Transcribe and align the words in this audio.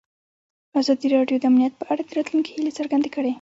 ازادي 0.79 1.07
راډیو 1.15 1.37
د 1.39 1.43
امنیت 1.49 1.73
په 1.77 1.85
اړه 1.91 2.01
د 2.05 2.09
راتلونکي 2.17 2.49
هیلې 2.55 2.71
څرګندې 2.79 3.09
کړې. 3.15 3.29